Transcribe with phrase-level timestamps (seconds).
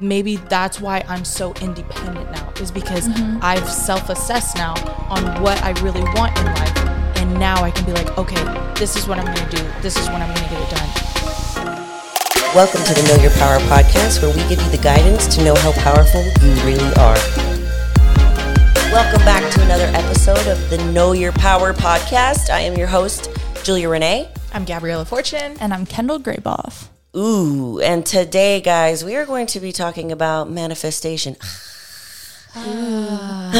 [0.00, 3.38] maybe that's why I'm so independent now is because mm-hmm.
[3.42, 4.74] I've self-assessed now
[5.08, 6.76] on what I really want in life
[7.16, 8.42] and now I can be like, okay,
[8.78, 9.62] this is what I'm going to do.
[9.80, 10.88] This is when I'm going to get it done.
[12.54, 15.54] Welcome to the Know Your Power podcast, where we give you the guidance to know
[15.56, 17.18] how powerful you really are.
[18.92, 22.50] Welcome back to another episode of the Know Your Power podcast.
[22.50, 23.28] I am your host,
[23.64, 24.30] Julia Renee.
[24.54, 25.56] I'm Gabriella Fortune.
[25.60, 26.88] And I'm Kendall Grayboff.
[27.18, 31.36] Ooh, and today, guys, we are going to be talking about manifestation.
[32.54, 33.52] Ah.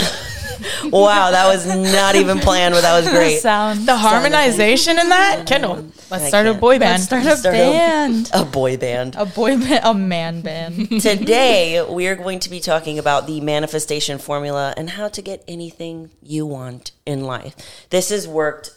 [0.84, 3.38] wow, that was not even planned, but that was great.
[3.38, 3.86] Sound.
[3.86, 5.44] The harmonization in that?
[5.46, 5.88] Kendall, mm-hmm.
[6.10, 6.60] let's I start a can't.
[6.60, 6.92] boy band.
[6.92, 8.30] Let's start a Start a- band.
[8.34, 9.14] A boy band.
[9.16, 11.00] a boy band, a man band.
[11.02, 15.44] Today, we are going to be talking about the manifestation formula and how to get
[15.46, 17.54] anything you want in life.
[17.90, 18.70] This has worked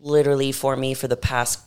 [0.00, 1.60] literally for me for the past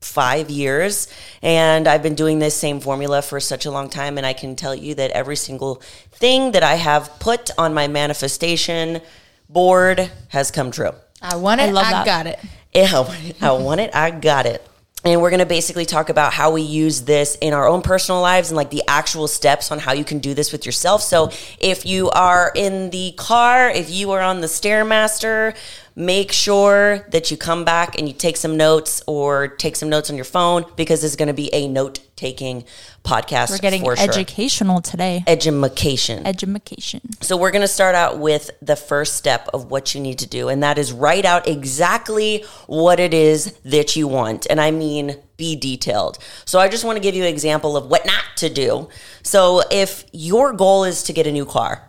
[0.00, 1.08] five years
[1.42, 4.54] and i've been doing this same formula for such a long time and i can
[4.54, 9.00] tell you that every single thing that i have put on my manifestation
[9.48, 11.70] board has come true I want it.
[11.70, 12.06] I, that.
[12.06, 12.38] got it.
[12.74, 13.42] yeah, I want it.
[13.42, 13.94] I want it.
[13.94, 14.64] I got it.
[15.04, 18.20] And we're going to basically talk about how we use this in our own personal
[18.20, 21.02] lives and like the actual steps on how you can do this with yourself.
[21.02, 25.56] So if you are in the car, if you are on the Stairmaster,
[25.98, 30.08] make sure that you come back and you take some notes or take some notes
[30.10, 32.64] on your phone because is going to be a note taking
[33.02, 33.50] podcast.
[33.50, 34.08] We're getting for sure.
[34.08, 35.24] educational today.
[35.26, 36.24] Edumacation.
[36.24, 37.00] Edumacation.
[37.20, 40.28] So we're going to start out with the first step of what you need to
[40.28, 44.46] do, and that is write out exactly what it is that you want.
[44.48, 46.18] And I mean, be detailed.
[46.44, 48.88] So I just want to give you an example of what not to do.
[49.24, 51.87] So if your goal is to get a new car,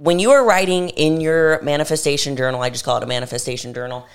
[0.00, 4.06] when you are writing in your manifestation journal, I just call it a manifestation journal,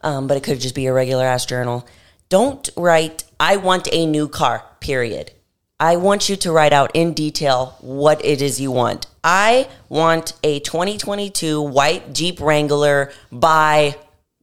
[0.00, 1.86] um, but it could just be a regular ass journal.
[2.30, 5.32] Don't write, I want a new car, period.
[5.78, 9.06] I want you to write out in detail what it is you want.
[9.22, 13.96] I want a 2022 white Jeep Wrangler by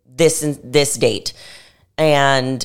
[0.06, 1.34] this this date.
[1.98, 2.64] And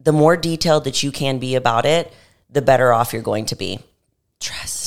[0.00, 2.10] the more detailed that you can be about it,
[2.48, 3.80] the better off you're going to be.
[4.40, 4.79] Trust.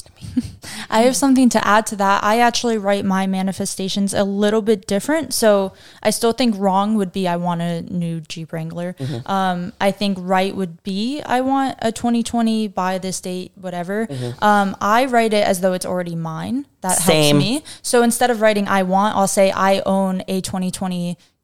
[0.93, 2.23] I have something to add to that.
[2.23, 5.33] I actually write my manifestations a little bit different.
[5.33, 5.73] So
[6.03, 8.93] I still think wrong would be I want a new Jeep Wrangler.
[8.93, 9.29] Mm-hmm.
[9.29, 14.05] Um, I think right would be I want a 2020 by this date, whatever.
[14.05, 14.43] Mm-hmm.
[14.43, 16.67] Um, I write it as though it's already mine.
[16.81, 17.37] That Same.
[17.37, 17.63] helps me.
[17.81, 20.41] So instead of writing I want, I'll say I own a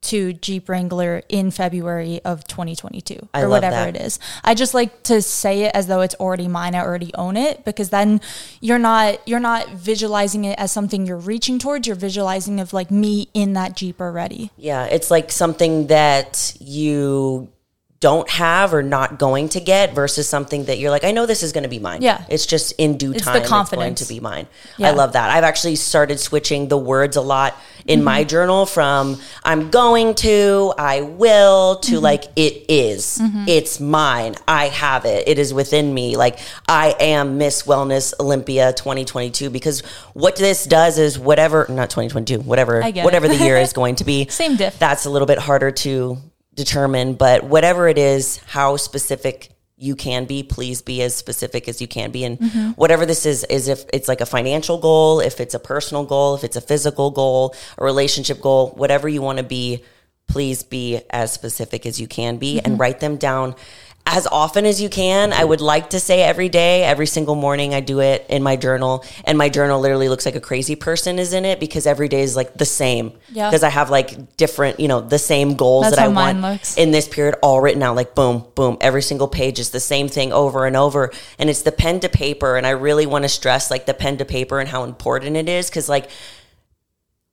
[0.02, 3.96] 2022 Jeep Wrangler in February of 2022 I or whatever that.
[3.96, 4.20] it is.
[4.44, 6.76] I just like to say it as though it's already mine.
[6.76, 8.22] I already own it because then
[8.62, 11.88] you're not you're not visualizing it as something you're reaching towards.
[11.88, 14.52] You're visualizing of like me in that Jeep already.
[14.58, 17.50] Yeah, it's like something that you
[18.02, 21.44] don't have or not going to get versus something that you're like, I know this
[21.44, 22.02] is going to be mine.
[22.02, 22.24] Yeah.
[22.30, 24.00] It's just in due It's the time it's going confidence.
[24.08, 24.48] to be mine.
[24.78, 24.88] Yeah.
[24.88, 25.30] I love that.
[25.30, 28.28] I've actually started switching the words a lot in my Mm-hmm.
[28.30, 32.04] journal from I'm going to, I will to Mm-hmm.
[32.04, 33.20] like it is.
[33.48, 34.36] It's mine.
[34.48, 35.28] I have it.
[35.28, 36.16] It is within me.
[36.16, 36.40] Like
[36.70, 39.82] I am Miss Wellness Olympia 2022 because
[40.14, 43.04] what this does is whatever not 2022, whatever it.
[43.04, 44.28] whatever the year is going to be.
[44.30, 44.80] Same diff.
[44.80, 46.18] That's a little bit harder to
[46.64, 49.50] determine, but whatever it is, how specific
[49.82, 52.26] you can be, please be as specific as you can be.
[52.26, 52.70] And Mm-hmm.
[52.72, 56.36] whatever this is, is if it's like a financial goal, if it's a personal goal,
[56.36, 59.84] if it's a physical goal, a relationship goal, whatever you want to be,
[60.28, 62.66] please be as specific as you can be Mm-hmm.
[62.72, 63.56] and write them down
[64.12, 65.32] as often as you can.
[65.32, 68.56] I would like to say every day, every single morning, I do it in my
[68.56, 72.08] journal, and my journal literally looks like a crazy person is in it because every
[72.08, 73.14] day is like the same.
[73.32, 73.50] Yeah.
[73.50, 76.78] Because I have like different, you know, the same goals That's that I want looks.
[76.78, 77.96] in this period all written out.
[77.96, 78.78] Like boom, boom.
[78.82, 82.10] Every single page is the same thing over and over, and it's the pen to
[82.10, 82.58] paper.
[82.58, 85.48] And I really want to stress like the pen to paper and how important it
[85.48, 86.10] is because like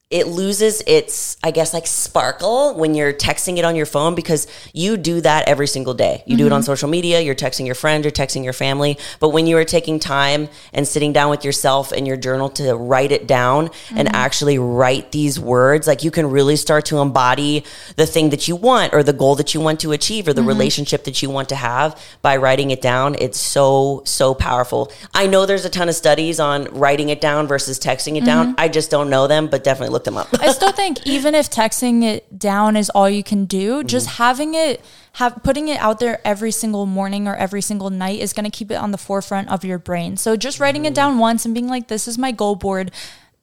[0.09, 4.47] it loses its i guess like sparkle when you're texting it on your phone because
[4.73, 6.23] you do that every single day.
[6.27, 6.67] You do it on mm-hmm.
[6.67, 8.99] social media you're texting your friend you're texting your family.
[9.19, 12.75] But when you are taking time and sitting down with yourself and your journal to
[12.77, 14.15] write it down and mm-hmm.
[14.15, 17.65] actually write these words like you can really start to embody
[17.97, 20.41] the thing that you want or the goal that you want to achieve or the
[20.41, 20.49] mm-hmm.
[20.49, 23.17] relationship that you want to have by writing it down.
[23.19, 24.93] It's so so powerful.
[25.15, 28.55] I know there's a ton of studies on writing it down versus texting it down.
[28.59, 30.29] I just don't know them but definitely look them up.
[30.41, 33.89] I still think even if texting it down is all you can do, mm-hmm.
[33.89, 34.85] just having it
[35.15, 38.51] have putting it out there every single morning or every single night is going to
[38.51, 40.17] keep it on the forefront of your brain.
[40.17, 40.95] So just writing it mm-hmm.
[40.95, 42.91] down once and being like this is my goal board,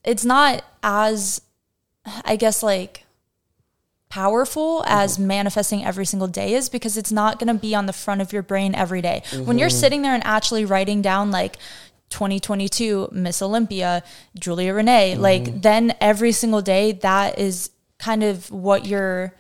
[0.03, 1.41] it's not as
[2.25, 3.05] I guess like
[4.09, 4.93] powerful mm-hmm.
[4.93, 8.21] as manifesting every single day is because it's not going to be on the front
[8.21, 9.23] of your brain every day.
[9.43, 11.57] When you're sitting there and actually writing down like
[12.13, 14.03] 2022 Miss Olympia,
[14.39, 15.21] Julia Renee, mm-hmm.
[15.21, 19.33] like then every single day that is kind of what you're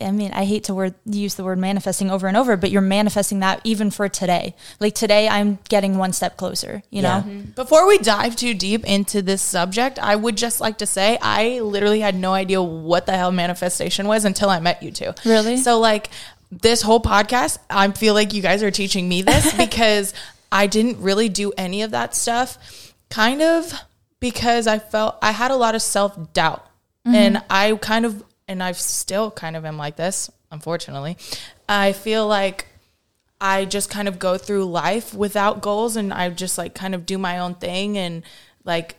[0.00, 2.80] I mean, I hate to word use the word manifesting over and over, but you're
[2.80, 4.54] manifesting that even for today.
[4.78, 7.24] Like today I'm getting one step closer, you Yeah.
[7.26, 7.42] know?
[7.56, 11.58] Before we dive too deep into this subject, I would just like to say I
[11.60, 15.14] literally had no idea what the hell manifestation was until I met you two.
[15.24, 15.56] Really?
[15.56, 16.10] So like
[16.52, 20.14] this whole podcast, I feel like you guys are teaching me this because
[20.52, 23.72] I didn't really do any of that stuff kind of
[24.20, 26.64] because I felt I had a lot of self-doubt.
[27.06, 27.14] Mm-hmm.
[27.14, 31.16] And I kind of and I've still kind of am like this, unfortunately.
[31.68, 32.66] I feel like
[33.40, 37.06] I just kind of go through life without goals and I just like kind of
[37.06, 38.22] do my own thing and
[38.64, 38.96] like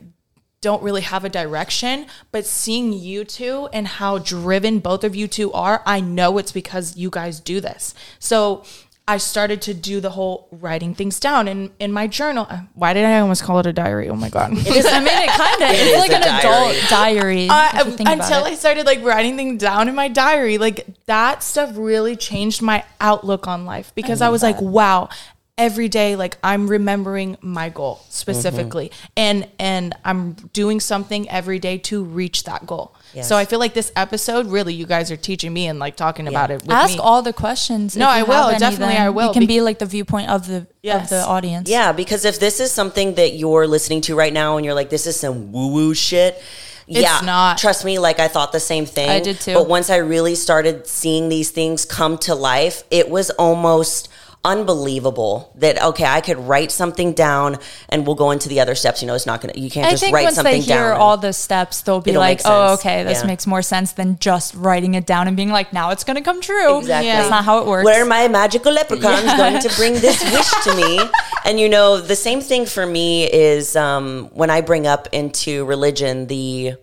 [0.60, 2.08] don't really have a direction.
[2.32, 6.52] But seeing you two and how driven both of you two are, I know it's
[6.52, 7.94] because you guys do this.
[8.20, 8.66] So
[9.06, 12.48] I started to do the whole writing things down in, in my journal.
[12.50, 14.08] Uh, Why did I almost call it a diary?
[14.08, 14.52] Oh my God.
[14.52, 16.40] I mean, it kind of it's like an diary.
[16.40, 17.48] adult diary.
[17.50, 18.46] I, if you think about until.
[18.46, 22.86] I started like writing things down in my diary, like that stuff really changed my
[23.02, 25.10] outlook on life because I, was like, wow,
[25.58, 29.06] every day like I'm remembering my goal specifically mm-hmm.
[29.18, 32.96] and and I'm doing something every day to reach that goal.
[33.14, 33.30] Yes.
[33.30, 36.28] So I feel like this episode really you guys are teaching me and like talking
[36.28, 37.00] about it with Ask me.
[37.00, 37.96] all the questions.
[37.96, 38.50] No, I will.
[38.50, 41.04] any, Definitely I will, You can be- be like the viewpoint of the Yes.
[41.04, 41.70] of the audience.
[41.70, 44.90] Yeah, because if this is something that you're listening to right now and you're like,
[44.90, 46.42] this is some woo woo shit.
[46.88, 47.60] yeah, not.
[47.60, 49.10] Trust me, like I thought the same thing.
[49.10, 49.54] I did too.
[49.54, 54.10] But once I really started seeing these things come to life, it was almost
[54.46, 57.58] unbelievable that okay, I could write something down
[57.90, 59.02] and we'll go into the other steps.
[59.02, 60.90] You know, it's not gonna you can't I just think write once something they hear
[60.90, 61.00] down.
[61.00, 63.28] all the steps, they'll be like, "Oh, okay, this Yeah.
[63.28, 66.42] makes more sense than just writing it down and being like, now it's to come
[66.42, 67.10] true." Exactly.
[67.12, 67.86] That's not how it works.
[67.86, 71.00] Where are my magical leprechauns going to bring this wish to me?
[71.46, 75.66] And you know, the same thing for me is um, when I bring up into
[75.66, 76.76] religion the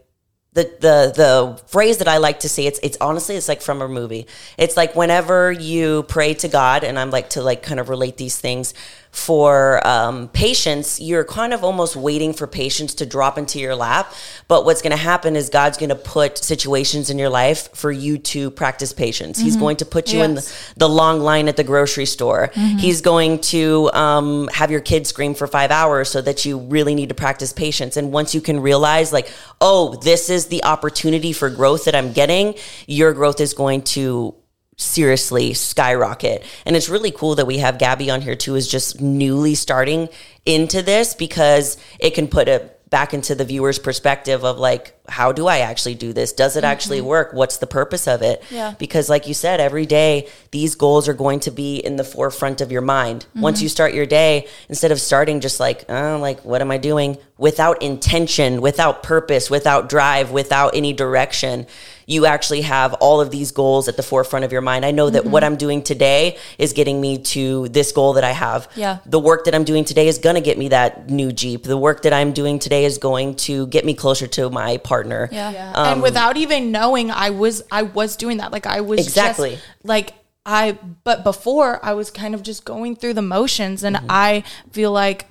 [0.53, 3.83] the the the phrase that I like to say it's it's honestly it's like from
[3.83, 4.27] a movie.
[4.59, 8.17] It's like whenever you pray to God, and I'm like to like kind of relate
[8.17, 8.75] these things
[9.11, 11.01] for um, patience.
[11.01, 14.13] You're kind of almost waiting for patience to drop into your lap.
[14.49, 17.91] But what's going to happen is God's going to put situations in your life for
[17.91, 19.39] you to practice patience.
[19.39, 22.51] He's going to put you in the, the long line at the grocery store.
[22.55, 26.95] He's going to um, have your kids scream for five hours so that you really
[26.95, 27.97] need to practice patience.
[27.97, 32.13] And once you can realize, like, oh, this is the opportunity for growth that I'm
[32.13, 32.55] getting,
[32.87, 34.35] your growth is going to
[34.81, 36.43] seriously skyrocket.
[36.65, 40.09] And it's really cool that we have Gabby on here too, is just newly starting
[40.47, 45.31] into this because it can put a back into the viewer's perspective of like, how
[45.31, 46.33] do I actually do this?
[46.33, 47.07] Does it actually mm-hmm.
[47.07, 47.33] work?
[47.33, 48.43] What's the purpose of it?
[48.51, 48.75] Yeah.
[48.79, 52.61] Because, like you said, every day these goals are going to be in the forefront
[52.61, 53.27] of your mind.
[53.31, 53.43] Mm-hmm.
[53.43, 56.79] Once you start your day, instead of starting just like, oh, like, what am I
[56.79, 57.17] doing?
[57.39, 61.67] Without intention, without purpose, without drive, without any direction,
[62.11, 64.85] you actually have all of these goals at the forefront of your mind.
[64.85, 65.53] I know that what mm-hmm.
[65.53, 68.69] I'm doing today is getting me to this goal that I have.
[68.75, 68.99] Yeah.
[69.07, 71.63] The work that I'm doing today is going to get me that new Jeep.
[71.63, 75.29] The work that I'm doing today is going to get me closer to my partner.
[75.31, 75.73] Yeah.
[75.73, 78.51] Um, and without even knowing I was I was doing that.
[78.51, 79.59] Like I was just, Exactly.
[79.85, 80.15] like
[80.45, 84.07] I but before I was kind of just going through the motions and mm-hmm.
[84.11, 84.43] I
[84.73, 85.29] feel like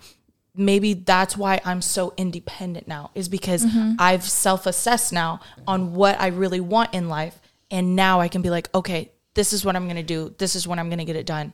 [0.55, 3.93] maybe that's why I'm so independent now is because mm-hmm.
[3.99, 7.39] I've self-assessed now on what I really want in life.
[7.71, 10.35] And now I can be like okay this is what I'm going to do.
[10.37, 11.53] This is when I'm going to get it done.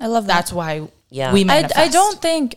[0.00, 0.34] I love that.
[0.34, 1.32] that's why Yeah.
[1.32, 2.56] we I, I don't think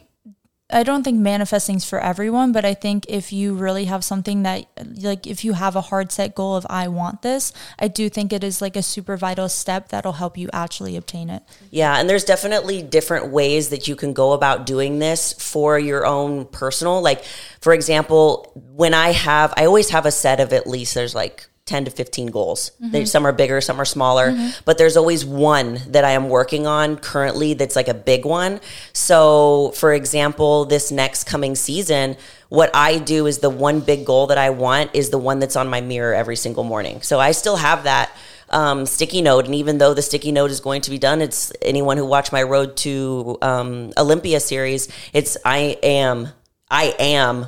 [0.72, 4.44] I don't think manifesting is for everyone, but I think if you really have something
[4.44, 4.66] that
[5.02, 8.32] like if you have a hard set goal of I want this, I do think
[8.34, 11.44] it is like a super vital step that'll help you actually obtain it.
[11.70, 16.06] Yeah, and there's definitely different ways that you can go about doing this for your
[16.06, 17.02] own personal.
[17.02, 17.24] Like,
[17.60, 21.48] for example, when I have, I always have a set of at least there's like
[21.72, 22.72] 10 to 15 goals.
[22.92, 24.28] They- Some are bigger, some are smaller,
[24.68, 28.60] but there's always one that I am working on currently that's like a big one.
[28.94, 32.16] So, for example, this next coming season,
[32.50, 35.56] what I do is the one big goal that I want is the one that's
[35.56, 37.02] on my mirror every single morning.
[37.02, 38.08] So I still have that
[38.50, 39.46] um, sticky note.
[39.46, 42.32] And even though the sticky note is going to be done, it's anyone who watched
[42.34, 46.28] my Road to um, Olympia series, it's I am,
[46.70, 47.48] I am,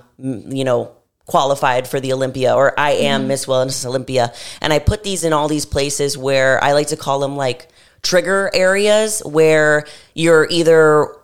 [0.58, 0.92] you know,
[1.26, 3.28] qualified for the Olympia or I am mm-hmm.
[3.30, 4.34] Miss Wellness Olympia.
[4.62, 7.70] And I put these in all these places where I like to call them like
[8.02, 11.16] trigger areas where you're either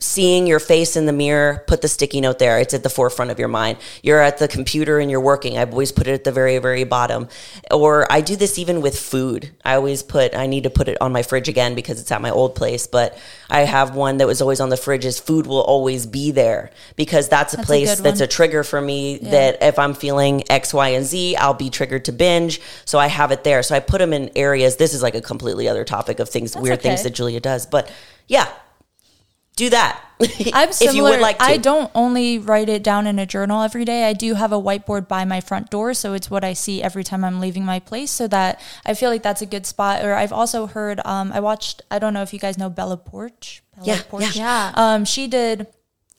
[0.00, 2.60] seeing your face in the mirror, put the sticky note there.
[2.60, 3.78] It's at the forefront of your mind.
[4.00, 5.58] You're at the computer and you're working.
[5.58, 7.28] I've always put it at the very, very bottom.
[7.72, 9.50] Or I do this even with food.
[9.64, 12.22] I always put, I need to put it on my fridge again because it's at
[12.22, 13.18] my old place, but
[13.50, 16.70] I have one that was always on the fridge is food will always be there
[16.94, 20.44] because that's a That's place good that's a trigger for me that if I'm feeling
[20.48, 22.60] X, Y, and Z, I'll be triggered to binge.
[22.84, 23.64] So I have it there.
[23.64, 24.76] So I put them in areas.
[24.76, 27.66] This is like a completely other topic of things, weird things that Julia does.
[27.66, 27.90] But
[28.28, 28.48] yeah,
[29.58, 30.00] do that.
[30.52, 30.90] I'm similar.
[30.90, 31.44] if you would like to.
[31.44, 34.08] I don't only write it down in a journal every day.
[34.08, 37.04] I do have a whiteboard by my front door, so it's what I see every
[37.04, 38.10] time I'm leaving my place.
[38.10, 40.04] So that I feel like that's a good spot.
[40.04, 41.00] Or I've also heard.
[41.04, 41.82] Um, I watched.
[41.90, 43.60] I don't know if you guys know Bella Poarch.
[43.76, 44.36] Bella Yeah, Poarch.
[44.36, 44.72] yeah.
[44.74, 45.66] Um, she did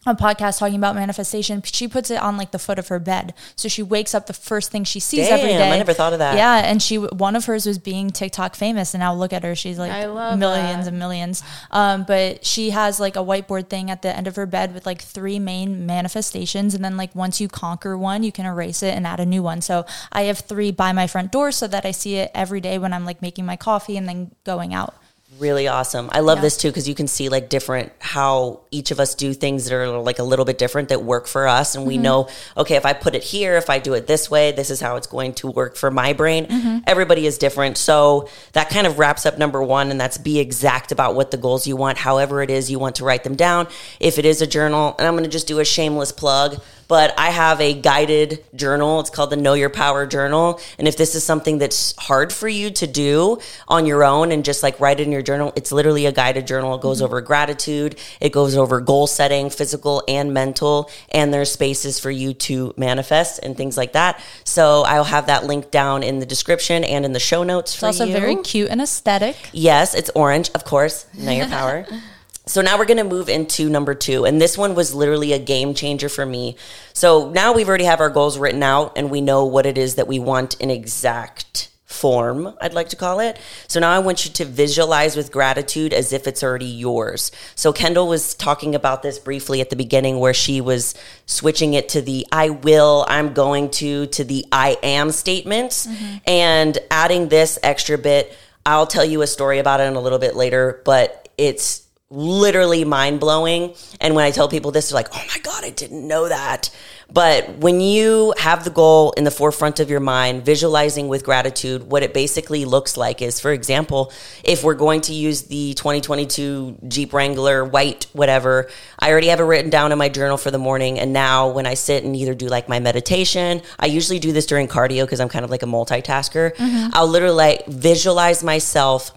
[0.06, 1.62] a podcast talking about manifestation.
[1.62, 4.34] She puts it on like the foot of her bed, so she wakes up the
[4.34, 5.72] first thing she sees every Damn, day.
[5.72, 6.38] I never thought of that.
[6.38, 9.56] Yeah, and she one of hers was being TikTok famous, and now look at her.
[9.56, 10.88] She's like millions that.
[10.88, 11.44] and millions.
[11.72, 14.86] Um, but she has like a whiteboard thing at the end of her bed with
[14.86, 18.96] like three main manifestations, and then like once you conquer one, you can erase it
[18.96, 19.62] and add a new one.
[19.62, 22.77] So I have three by my front door so that I see it every day
[22.77, 24.96] when I'm like making my coffee and then going out.
[25.39, 26.10] Really awesome.
[26.12, 26.43] I love Yeah.
[26.43, 29.74] this too because you can see like different how each of us do things that
[29.74, 32.03] are like a little bit different that work for us, and we Mm-hmm.
[32.03, 32.27] know
[32.58, 34.96] okay if I put it here, if I do it this way, this is how
[34.96, 36.46] it's going to work for my brain.
[36.48, 36.77] Mm-hmm.
[36.88, 40.91] Everybody is different, so that kind of wraps up number one, and that's be exact
[40.91, 43.67] about what the goals you want, however it is you want to write them down.
[44.00, 46.62] If it is a journal, and I'm going to just do a shameless plug.
[46.89, 49.00] But I have a guided journal.
[49.00, 50.60] It's called the Know Your Power Journal.
[50.79, 54.43] And if this is something that's hard for you to do on your own and
[54.43, 56.74] just like write it in your journal, it's literally a guided journal.
[56.75, 57.05] It goes mm-hmm.
[57.05, 62.34] over gratitude, it goes over goal setting, physical and mental, and there's spaces for you
[62.34, 64.19] to manifest and things like that.
[64.43, 67.79] So I'll have that link down in the description and in the show notes It's
[67.79, 69.38] for also very cute and aesthetic.
[69.53, 71.05] Yes, it's orange, of course.
[71.13, 71.86] Know your power.
[72.50, 74.25] so now we're going to move into number two.
[74.25, 76.56] And this one was literally a game changer for me.
[76.94, 79.96] So now we've already have our goals written out and we know what it is
[79.96, 83.38] that we want in exact form, I'd like to call it.
[83.68, 87.32] So now I want you to visualize with gratitude as if it's already yours.
[87.56, 91.89] So Kendall was talking about this briefly at the beginning where she was switching it
[91.89, 96.18] to the I will, I'm going to, to the I am statements mm-hmm.
[96.25, 98.36] and adding this extra bit.
[98.65, 102.84] I'll tell you a story about it in a little bit later, but it's literally
[102.86, 103.75] mind blowing.
[104.01, 106.72] And when I tell people this, they're like, oh my God, I didn't know that.
[107.12, 111.84] But when you have the goal in the forefront of your mind, visualizing with gratitude,
[111.84, 114.12] what it basically looks like is, for example,
[114.44, 119.44] if we're going to use the 2022 Jeep Wrangler white, whatever, I already have it
[119.44, 121.00] written down in my journal for the morning.
[121.00, 124.46] And now when I sit and either do like my meditation, I usually do this
[124.46, 126.56] during cardio because I'm kind of like a multitasker.
[126.56, 126.89] Mm-hmm.
[126.94, 129.12] I'll literally like visualize myself.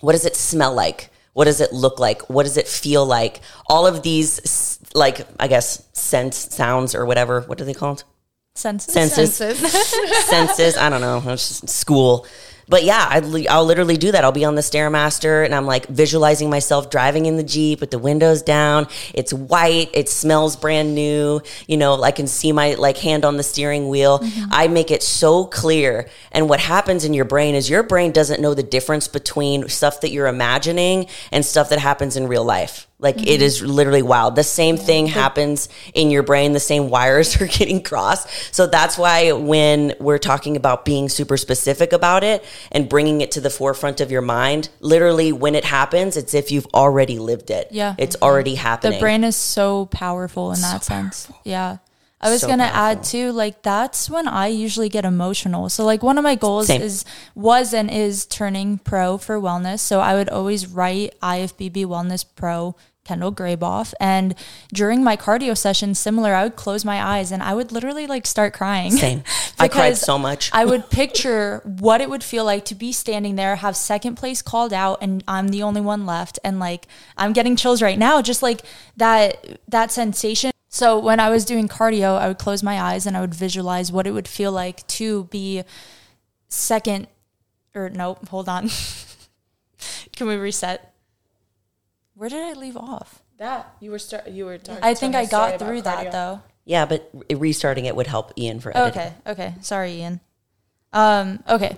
[0.00, 1.10] What does it smell like?
[1.34, 2.22] What does it look like?
[2.30, 3.40] What does it feel like?
[3.66, 7.42] All of these, like, I guess, sense, sounds, or whatever.
[7.42, 8.04] What are they called?
[8.54, 8.94] Senses.
[8.94, 9.36] Senses.
[10.26, 10.76] senses.
[10.78, 11.22] I don't know.
[11.26, 12.26] It's just school.
[12.68, 14.24] But yeah, I'd, li- I'll literally do that.
[14.24, 17.90] I'll be on the Stairmaster and I'm like visualizing myself driving in the Jeep with
[17.90, 18.86] the windows down.
[19.12, 19.90] It's white.
[19.92, 21.40] It smells brand new.
[21.66, 24.18] You know, I can see my like hand on the steering wheel.
[24.18, 24.50] Mm-hmm.
[24.50, 26.08] I make it so clear.
[26.32, 30.00] And what happens in your brain is your brain doesn't know the difference between stuff
[30.00, 32.88] that you're imagining and stuff that happens in real life.
[33.04, 33.42] Like it mm-hmm.
[33.42, 34.34] is literally wild.
[34.34, 36.54] The same thing happens in your brain.
[36.54, 38.28] The same wires are getting crossed.
[38.52, 42.42] So that's why when we're talking about being super specific about it
[42.72, 46.50] and bringing it to the forefront of your mind, literally when it happens, it's if
[46.50, 47.68] you've already lived it.
[47.70, 47.94] Yeah.
[47.98, 48.24] It's mm-hmm.
[48.24, 48.94] already happening.
[48.94, 51.30] The brain is so powerful in that sense.
[51.44, 51.78] Yeah.
[52.24, 52.80] I was So gonna powerful.
[52.80, 55.68] add too, like that's when I usually get emotional.
[55.68, 56.80] So like one of my goals Same.
[56.80, 59.80] is was and is turning pro for wellness.
[59.80, 63.92] So I would always write IFBB Wellness Pro Kendall Graboff.
[64.00, 64.34] And
[64.72, 68.26] during my cardio session, similar, I would close my eyes and I would literally like
[68.26, 68.92] start crying.
[68.92, 69.22] Same.
[69.58, 70.50] I cried so much.
[70.52, 74.42] I would picture what it would feel like to be standing there, have second place
[74.42, 76.38] called out, and I'm the only one left.
[76.42, 78.62] And like I'm getting chills right now, just like
[78.96, 80.50] that that sensation.
[80.68, 83.92] So when I was doing cardio, I would close my eyes and I would visualize
[83.92, 85.62] what it would feel like to be
[86.48, 87.06] second
[87.74, 88.70] or nope, hold on.
[90.16, 90.93] Can we reset?
[92.14, 93.22] Where did I leave off?
[93.38, 94.28] That you were start.
[94.28, 94.58] You were.
[94.58, 96.12] Talking, I think telling I a story got through that cardio.
[96.12, 96.42] though.
[96.64, 99.02] yeah, but restarting it would help Ian for editing.
[99.02, 99.54] Okay, okay.
[99.60, 100.20] Sorry, Ian.
[100.92, 101.76] Um, okay.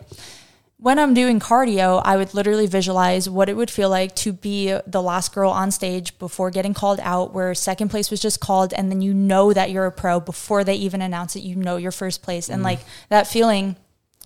[0.78, 4.76] When I'm doing cardio, I would literally visualize what it would feel like to be
[4.86, 8.74] the last girl on stage before getting called out, where second place was just called,
[8.74, 11.40] and then you know that you're a pro before they even announce it.
[11.40, 13.76] You know your first place, and like that feeling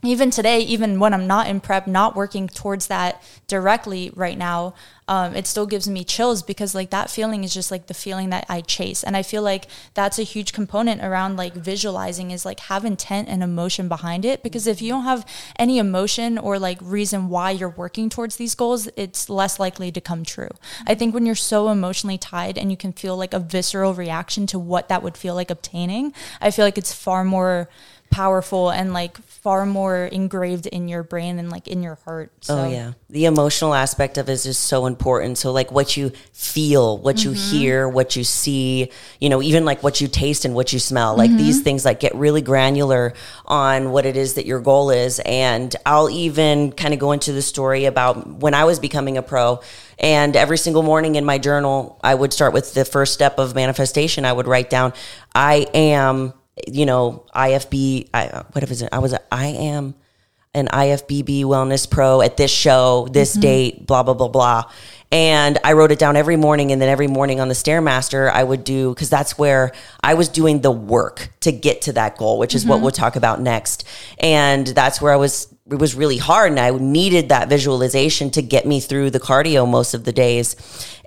[0.02, 4.74] even today, even when I'm not in prep, not working towards that directly right now,
[5.08, 8.30] um, it still gives me chills because like that feeling is just like the feeling
[8.30, 9.02] that I chase.
[9.02, 13.28] And I feel like that's a huge component around like visualizing is like have intent
[13.28, 14.42] and emotion behind it.
[14.42, 15.26] Because if you don't have
[15.58, 20.00] any emotion or like reason why you're working towards these goals, it's less likely to
[20.00, 20.50] come true.
[20.86, 24.46] I think when you're so emotionally tied and you can feel like a visceral reaction
[24.46, 27.68] to what that would feel like obtaining, I feel like it's far more
[28.10, 32.30] powerful and like far more engraved in your brain and like in your heart.
[32.42, 32.58] So.
[32.58, 35.38] Oh yeah, the emotional aspect of it is just so important.
[35.38, 37.30] So like what you feel, what mm-hmm.
[37.30, 40.78] you hear, what you see, you know, even like what you taste and what you
[40.78, 41.16] smell.
[41.16, 41.38] Like mm-hmm.
[41.38, 43.14] these things like get really granular
[43.46, 45.20] on what it is that your goal is.
[45.20, 49.22] And I'll even kind of go into the story about when I was becoming a
[49.22, 49.60] pro.
[49.98, 53.54] And every single morning in my journal, I would start with the first step of
[53.54, 54.24] manifestation.
[54.24, 54.92] I would write down,
[55.34, 56.32] I am
[56.66, 58.88] you know, IFB, I, what is it?
[58.92, 59.94] I was, a, I am
[60.54, 63.40] an IFBB wellness pro at this show, this mm-hmm.
[63.40, 64.64] date, blah, blah, blah, blah.
[65.12, 66.72] And I wrote it down every morning.
[66.72, 70.28] And then every morning on the Stairmaster, I would do, because that's where I was
[70.28, 72.70] doing the work to get to that goal, which is mm-hmm.
[72.70, 73.84] what we'll talk about next.
[74.18, 76.50] And that's where I was, it was really hard.
[76.50, 80.56] And I needed that visualization to get me through the cardio most of the days.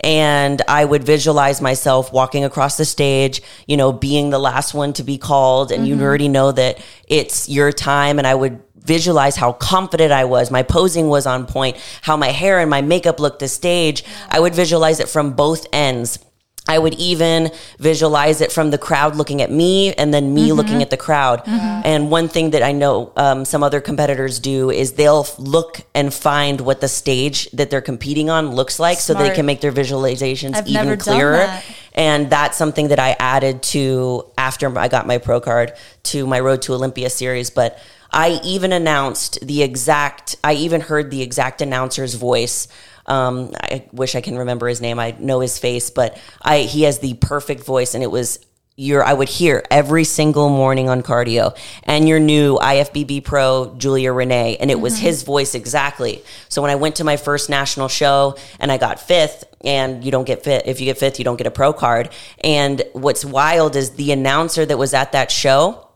[0.02, 4.94] And I would visualize myself walking across the stage, you know, being the last one
[4.94, 5.72] to be called.
[5.72, 6.00] And mm-hmm.
[6.00, 8.20] you already know that it's your time.
[8.20, 10.52] And I would visualize how confident I was.
[10.52, 14.04] My posing was on point, how my hair and my makeup looked the stage.
[14.30, 16.20] I would visualize it from both ends.
[16.66, 20.58] I would even visualize it from the crowd looking at me and then me mm-hmm.
[20.58, 21.44] looking at the crowd.
[21.44, 21.82] Mm-hmm.
[21.84, 26.14] And one thing that I know um, some other competitors do is they'll look and
[26.14, 29.20] find what the stage that they're competing on looks like Smart.
[29.20, 31.38] so they can make their visualizations I've even clearer.
[31.38, 31.66] That.
[31.94, 36.40] And that's something that I added to after I got my pro card to my
[36.40, 37.50] Road to Olympia series.
[37.50, 37.78] But
[38.10, 42.68] I even announced the exact, I even heard the exact announcer's voice.
[43.06, 45.00] Um, I wish I can remember his name.
[45.00, 48.40] I know his face, but I, he has the perfect voice and it was
[48.76, 54.12] your, I would hear every single morning on cardio and your new IFBB pro, Julia
[54.12, 55.04] Renee, and it was mm-hmm.
[55.04, 56.24] his voice exactly.
[56.50, 60.12] So when I went to my first national show and I got fifth, and you
[60.12, 62.10] don't get fit, if you get fifth, you don't get a pro card.
[62.44, 65.88] And what's wild is the announcer that was at that show,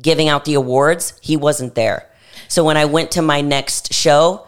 [0.00, 2.08] giving out the awards, he wasn't there.
[2.48, 4.47] So when I went to my next show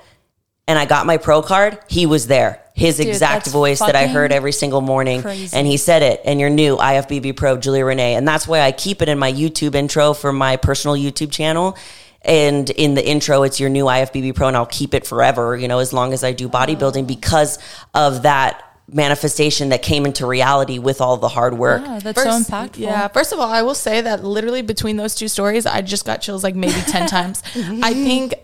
[0.70, 2.62] and I got my pro card, he was there.
[2.74, 5.20] His Dude, exact voice that I heard every single morning.
[5.20, 5.54] Crazy.
[5.54, 8.14] And he said it, and you're new IFBB Pro, Julia Renee.
[8.14, 11.76] And that's why I keep it in my YouTube intro for my personal YouTube channel.
[12.22, 15.66] And in the intro, it's your new IFBB Pro, and I'll keep it forever, you
[15.66, 17.58] know, as long as I do bodybuilding because
[17.92, 21.82] of that manifestation that came into reality with all the hard work.
[21.84, 22.78] Yeah, that's first, so impactful.
[22.78, 23.08] Yeah.
[23.08, 26.18] First of all, I will say that literally between those two stories, I just got
[26.18, 27.42] chills like maybe 10 times.
[27.56, 28.34] I think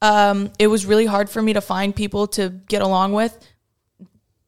[0.00, 3.38] um, it was really hard for me to find people to get along with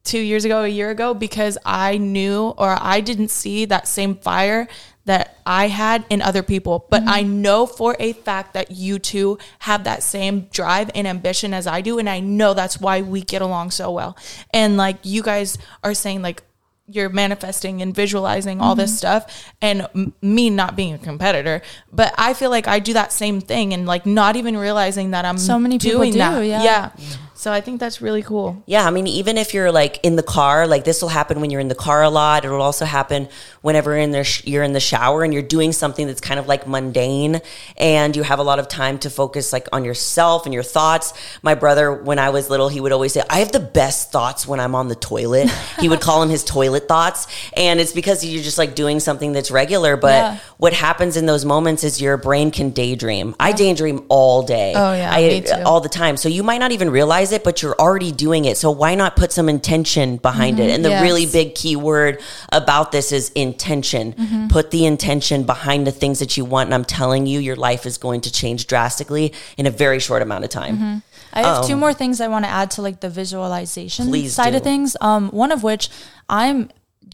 [0.03, 4.15] two years ago, a year ago, because I knew or I didn't see that same
[4.15, 4.67] fire
[5.05, 6.85] that I had in other people.
[6.89, 7.09] But mm-hmm.
[7.09, 11.67] I know for a fact that you two have that same drive and ambition as
[11.67, 11.99] I do.
[11.99, 14.17] And I know that's why we get along so well.
[14.53, 16.43] And like you guys are saying, like,
[16.91, 18.81] you're manifesting and visualizing all mm-hmm.
[18.81, 22.93] this stuff and m- me not being a competitor but i feel like i do
[22.93, 26.17] that same thing and like not even realizing that i'm so many doing people do,
[26.17, 26.63] that yeah.
[26.63, 27.17] yeah.
[27.41, 28.61] So I think that's really cool.
[28.67, 31.49] Yeah, I mean, even if you're like in the car, like this will happen when
[31.49, 32.45] you're in the car a lot.
[32.45, 33.29] It'll also happen
[33.61, 36.45] whenever in the sh- you're in the shower and you're doing something that's kind of
[36.45, 37.41] like mundane,
[37.77, 41.15] and you have a lot of time to focus like on yourself and your thoughts.
[41.41, 44.47] My brother, when I was little, he would always say, "I have the best thoughts
[44.47, 45.49] when I'm on the toilet."
[45.79, 47.25] he would call them his toilet thoughts,
[47.57, 49.97] and it's because you're just like doing something that's regular.
[49.97, 50.39] But yeah.
[50.57, 53.29] what happens in those moments is your brain can daydream.
[53.29, 53.35] Yeah.
[53.39, 54.73] I daydream all day.
[54.75, 56.17] Oh yeah, I, all the time.
[56.17, 58.57] So you might not even realize it, but you're already doing it.
[58.57, 60.73] So why not put some intention behind mm-hmm, it?
[60.73, 61.03] And the yes.
[61.03, 64.13] really big key word about this is intention.
[64.13, 64.47] Mm-hmm.
[64.47, 66.67] Put the intention behind the things that you want.
[66.67, 70.21] And I'm telling you, your life is going to change drastically in a very short
[70.21, 70.75] amount of time.
[70.75, 70.97] Mm-hmm.
[71.33, 74.51] I have um, two more things I want to add to like the visualization side
[74.51, 74.57] do.
[74.57, 74.97] of things.
[74.99, 75.89] Um, one of which
[76.29, 76.69] I'm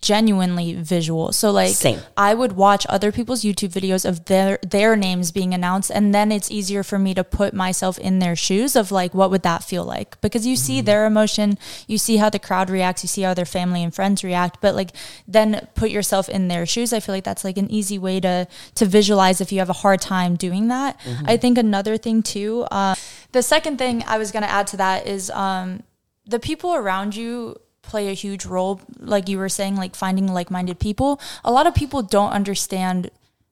[0.08, 1.34] genuinely visual.
[1.34, 2.00] So like Same.
[2.16, 6.32] I would watch other people's YouTube videos of their their names being announced and then
[6.32, 9.66] it's easier for me to put myself in their shoes of like what would that
[9.66, 10.20] feel like?
[10.22, 10.86] Because you see mm-hmm.
[10.86, 14.24] their emotion, you see how the crowd reacts, you see how their family and friends
[14.24, 14.92] react, but like
[15.28, 16.94] then put yourself in their shoes.
[16.94, 19.82] I feel like that's like an easy way to to visualize if you have a
[19.84, 20.98] hard time doing that.
[21.02, 21.26] Mm-hmm.
[21.28, 22.96] I think another thing too, uh,
[23.34, 25.84] the second thing I was going to add to that is um,
[26.26, 30.78] the people around you play a huge role like you were saying like finding like-minded
[30.80, 33.10] people a lot of people don't understand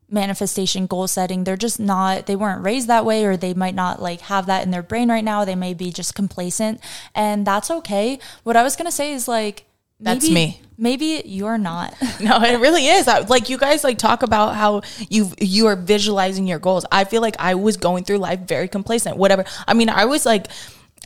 [0.07, 3.99] manifestation goal setting they're just not they weren't raised that way or they might not
[4.01, 6.79] like have that in their brain right now they may be just complacent
[7.15, 9.65] and that's okay what i was going to say is like
[9.99, 10.61] That's me.
[10.77, 13.07] maybe you're not No, it really is.
[13.07, 16.85] I- Like you guys like talk about how you you are visualizing your goals.
[16.91, 19.17] I feel like I was going through life very complacent.
[19.17, 19.43] Whatever.
[19.67, 20.47] I mean, I was like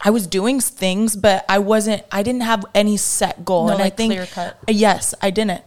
[0.02, 3.66] I was doing things, but I wasn't I didn't have any set goal.
[3.68, 4.58] No, and like, I think clear cut.
[4.68, 5.64] Yes, I didn't.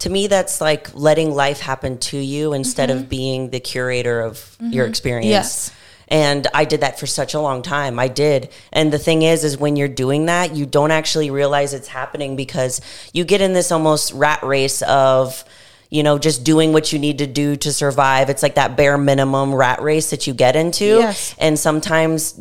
[0.00, 3.08] to me that's like letting life happen to you instead of mm-hmm.
[3.08, 4.72] being the curator of mm-hmm.
[4.72, 5.72] your experience Yes.
[6.06, 9.42] and i did that for such a long time i did and the thing is
[9.42, 12.80] is when you're doing that you don't actually realize it's happening because
[13.12, 15.44] you get in this almost rat race of
[15.90, 18.98] you know just doing what you need to do to survive it's like that bare
[18.98, 21.34] minimum rat race that you get into Yes.
[21.38, 22.40] and sometimes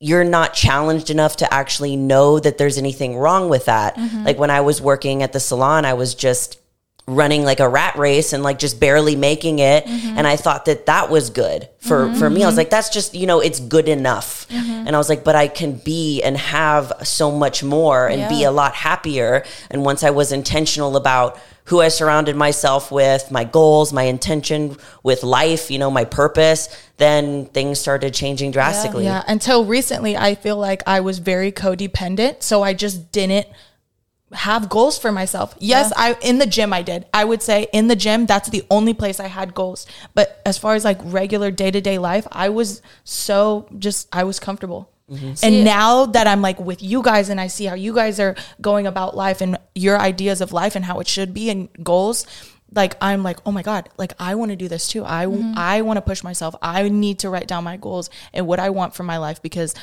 [0.00, 3.96] you're not challenged enough to actually know that there's anything wrong with that.
[3.96, 4.24] Mm-hmm.
[4.24, 6.60] Like when I was working at the salon, I was just
[7.08, 9.86] running like a rat race and like just barely making it.
[9.86, 10.18] Mm-hmm.
[10.18, 12.42] And I thought that that was good for for me.
[12.42, 12.58] I was mm-hmm.
[12.58, 14.46] like that's just, you know, it's good enough.
[14.50, 18.44] And I was like but I can be and have so much more and be
[18.44, 19.44] a lot happier.
[19.70, 24.76] And once I was intentional about who I surrounded myself with, my goals, my intention
[25.02, 29.04] with life, you know, my purpose, then things started changing drastically.
[29.04, 33.46] Yeah, until recently, I feel like I was very codependent, so I just didn't
[34.32, 35.54] have goals for myself.
[35.58, 37.06] Yes, I in the gym I did.
[37.14, 39.86] I would say in the gym that's the only place I had goals.
[40.14, 44.90] But as far as like regular day-to-day life, I was so just I was comfortable.
[45.10, 45.34] Mm-hmm.
[45.42, 48.36] And now that I'm like with you guys and I see how you guys are
[48.60, 52.26] going about life and your ideas of life and how it should be and goals,
[52.74, 55.04] like I'm like, "Oh my god, like I want to do this too.
[55.04, 55.54] I mm-hmm.
[55.56, 56.54] I want to push myself.
[56.60, 59.74] I need to write down my goals and what I want for my life because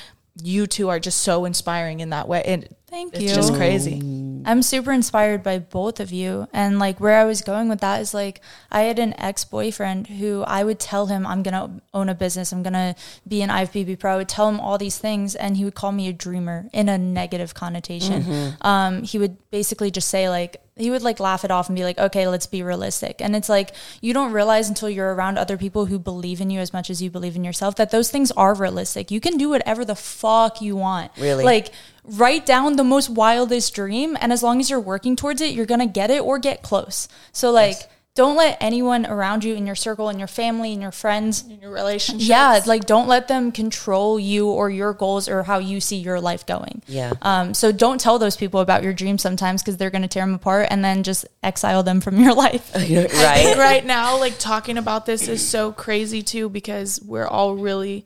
[0.44, 2.44] you two are just so inspiring in that way.
[2.44, 3.28] And Thank it's you.
[3.30, 4.00] It's just crazy.
[4.46, 6.48] I'm super inspired by both of you.
[6.54, 10.08] And like where I was going with that is like I had an ex boyfriend
[10.08, 12.96] who I would tell him I'm gonna own a business, I'm gonna
[13.28, 14.14] be an IFBB pro.
[14.14, 16.90] I would tell him all these things and he would call me a dreamer in
[16.90, 18.56] a negative connotation.
[18.62, 21.86] Um, he would basically just say like he would like laugh it off and be
[21.86, 23.22] like, okay, let's be realistic.
[23.22, 26.60] And it's like you don't realize until you're around other people who believe in you
[26.60, 29.10] as much as you believe in yourself that those things are realistic.
[29.10, 31.12] You can do whatever the fuck you want.
[31.18, 31.46] Really?
[31.46, 31.72] Like
[32.04, 35.66] write down the most wildest dream and as long as you're working towards it you're
[35.66, 37.78] gonna get it or get close so like
[38.16, 41.60] don't let anyone around you in your circle in your family and your friends In
[41.60, 42.28] your relationships.
[42.28, 46.20] yeah like don't let them control you or your goals or how you see your
[46.22, 47.12] life going Yeah.
[47.22, 50.34] um so don't tell those people about your dreams sometimes because they're gonna tear them
[50.36, 53.58] apart and then just exile them from your life right?
[53.58, 58.06] right now, like talking about this is so crazy too because we're all really,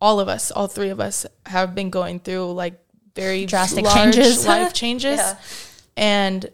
[0.00, 2.74] all of us, all three of us, have been going through like
[3.14, 4.46] very Drastic changes.
[4.46, 5.36] life changes, Yeah.
[5.96, 6.50] and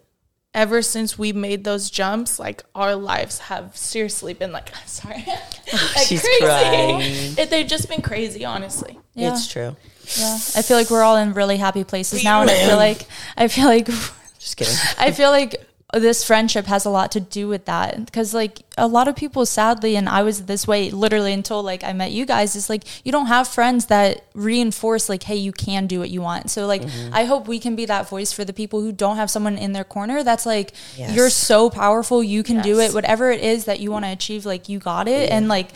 [0.55, 5.25] ever since we made those jumps, like our lives have seriously been like, sorry,
[5.73, 7.01] like She's crying.
[7.39, 8.99] It, they've just been crazy, honestly.
[9.15, 9.33] Yeah.
[9.33, 9.77] It's true.
[10.19, 13.07] yeah i feel like we're all in really happy places now and i feel like
[13.37, 13.87] i feel like
[14.39, 14.75] Just kidding.
[14.99, 18.07] I feel like this friendship has a lot to do with that.
[18.07, 21.85] Because like a lot of people sadly and I was this way literally until like
[21.85, 25.53] I met you guys is like you don't have friends that reinforce like hey you
[25.53, 26.51] can do what you want.
[26.51, 27.15] So like mm-hmm.
[27.15, 29.73] I hope we can be that voice for the people who don't have someone in
[29.73, 31.15] their corner that's like Yes.
[31.15, 32.95] you're so powerful, you can do it.
[32.95, 35.31] Whatever it is that you want to achieve like you got it.
[35.31, 35.69] And like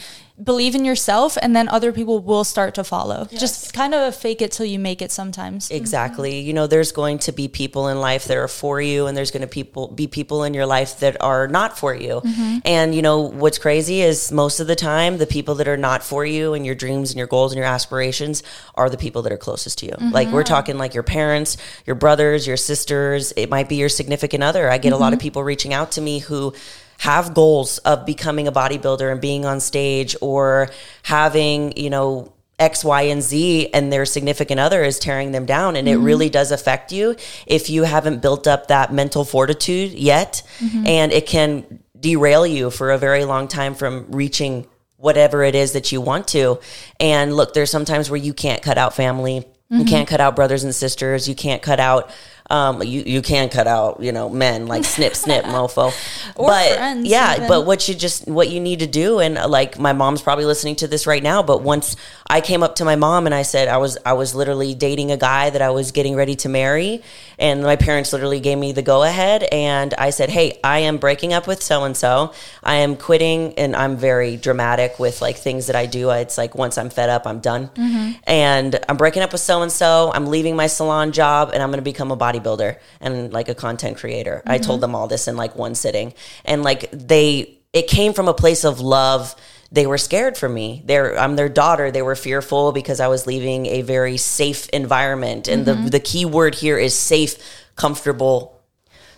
[0.43, 3.27] believe in yourself and then other people will start to follow.
[3.31, 5.67] Just kind of fake it till you make it sometimes.
[5.67, 5.77] Mm-hmm.
[5.77, 6.41] Exactly.
[6.41, 9.31] You know, there's going to be people in life that are for you, and there's
[9.31, 12.21] going to people be people in your life that are not for you.
[12.21, 12.59] Mm-hmm.
[12.65, 16.03] And you know what's crazy is most of the time, the people that are not
[16.03, 18.43] for you and your dreams and your goals and your aspirations
[18.75, 19.93] are the people that are closest to you.
[19.93, 20.11] Mm-hmm.
[20.11, 23.33] Like we're talking like your parents, your brothers, your sisters.
[23.37, 24.71] It might be your significant other.
[24.71, 26.55] I get a lot of people reaching out to me who
[26.99, 30.71] have goals of becoming a bodybuilder and being on stage or
[31.03, 35.77] having, you know, X, Y, and Z, and their significant other is tearing them down.
[35.77, 36.05] And it mm-hmm.
[36.05, 40.43] really does affect you if you haven't built up that mental fortitude yet.
[40.59, 40.87] Mm-hmm.
[40.87, 45.73] And it can derail you for a very long time from reaching whatever it is
[45.73, 46.59] that you want to.
[46.99, 49.47] And look, there's sometimes where you can't cut out family.
[49.69, 49.89] You mm-hmm.
[49.89, 51.29] can't cut out brothers and sisters.
[51.29, 52.11] You can't cut out,
[52.51, 55.93] um, you, you can cut out, you know, men like snip, snip, mofo.
[56.37, 57.49] Or but friends yeah, even.
[57.49, 60.45] but what you just what you need to do and uh, like my mom's probably
[60.45, 63.43] listening to this right now but once i came up to my mom and i
[63.43, 66.49] said i was i was literally dating a guy that i was getting ready to
[66.49, 67.03] marry
[67.39, 70.99] and my parents literally gave me the go ahead and i said hey i am
[70.99, 75.37] breaking up with so and so i am quitting and i'm very dramatic with like
[75.37, 76.11] things that i do.
[76.11, 77.69] It's like once i'm fed up i'm done.
[77.69, 78.13] Mm-hmm.
[78.25, 81.71] And i'm breaking up with so and so i'm leaving my salon job and i'm
[81.71, 84.43] going to become a bodybuilder and like a content creator.
[84.47, 84.83] I told mm-hmm.
[84.83, 86.15] them all this in like one sitting.
[86.45, 89.35] And like they it came from a place of love.
[89.73, 90.83] They were scared for me.
[90.85, 91.91] They're, I'm their daughter.
[91.91, 95.49] They were fearful because I was leaving a very safe environment.
[95.49, 95.87] And the, mm-hmm.
[95.89, 97.37] the key word here is safe,
[97.75, 98.61] comfortable.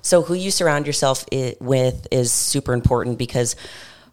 [0.01, 1.27] So, who you surround yourself
[1.61, 3.57] with is super important because,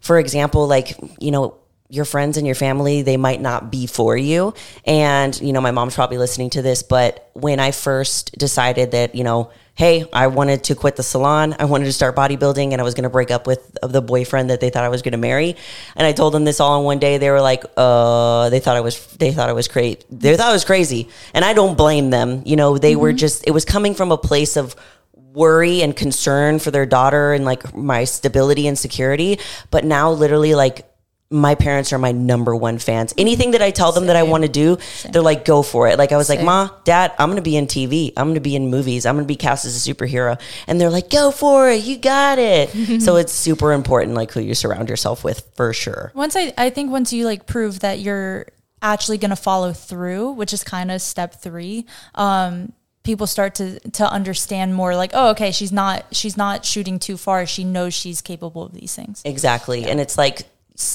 [0.00, 1.56] for example, like, you know,
[1.88, 4.54] your friends and your family, they might not be for you.
[4.84, 9.14] And, you know, my mom's probably listening to this, but when I first decided that,
[9.14, 12.80] you know, hey, I wanted to quit the salon, I wanted to start bodybuilding, and
[12.80, 15.12] I was going to break up with the boyfriend that they thought I was going
[15.12, 15.54] to marry,
[15.94, 18.76] and I told them this all in one day, they were like, uh, they thought
[18.76, 20.00] I was, they thought I was crazy.
[20.10, 21.08] They thought I was crazy.
[21.34, 22.42] And I don't blame them.
[22.46, 24.74] You know, they were just, it was coming from a place of,
[25.12, 29.38] worry and concern for their daughter and like my stability and security.
[29.70, 30.86] But now, literally, like
[31.30, 33.12] my parents are my number one fans.
[33.18, 34.78] Anything that I tell them that I want to do,
[35.10, 35.98] they're like, go for it.
[35.98, 38.12] Like I was like, Ma, Dad, I'm going to be in TV.
[38.16, 39.06] I'm going to be in movies.
[39.06, 40.40] I'm going to be cast as a superhero.
[40.66, 41.82] And they're like, go for it.
[41.82, 42.70] You got it.
[43.02, 46.12] so it's super important, like who you surround yourself with for sure.
[46.14, 48.46] Once I, I think once you like prove that you're
[48.80, 53.78] actually going to follow through, which is kind of step three, um, people start to
[53.90, 57.94] to understand more like oh okay she's not she's not shooting too far she knows
[57.94, 59.84] she's capable of these things Exactly.
[59.84, 60.42] And it's like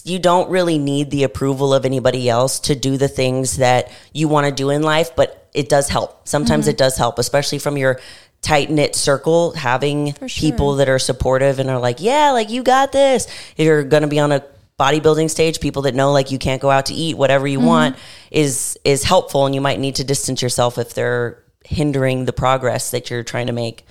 [0.03, 4.27] you don't really need the approval of anybody else to do the things that you
[4.27, 6.27] want to do in life, but it does help.
[6.27, 7.99] Sometimes it does help, especially from your
[8.41, 10.27] tight knit circle, having sure.
[10.27, 13.27] people that are supportive and are like, yeah, like you got this.
[13.57, 14.43] If you're going to be on a
[14.79, 17.97] bodybuilding stage, people that know like you can't go out to eat whatever you want
[18.31, 22.91] is is helpful and you might need to distance yourself if they're hindering the progress
[22.91, 23.85] that you're trying to make.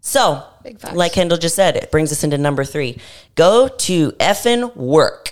[0.00, 0.44] So,
[0.92, 2.98] like Kendall just said, it brings us into number three.
[3.36, 5.31] Go to effing work.